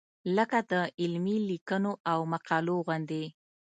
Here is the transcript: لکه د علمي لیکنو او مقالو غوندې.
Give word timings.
لکه 0.37 0.59
د 0.71 0.73
علمي 1.01 1.37
لیکنو 1.49 1.91
او 2.11 2.19
مقالو 2.33 2.75
غوندې. 2.85 3.25